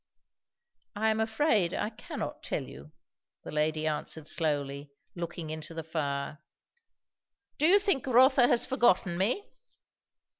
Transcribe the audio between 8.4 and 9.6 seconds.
has forgotten me?"